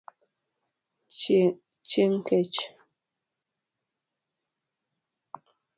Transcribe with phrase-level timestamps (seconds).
[1.89, 2.59] Chieng kech.